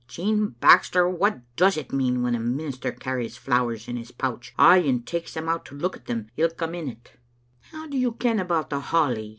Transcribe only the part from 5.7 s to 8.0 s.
look at them ilka minute?"" How do